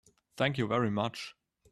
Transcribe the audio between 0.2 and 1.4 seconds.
Thank you very much.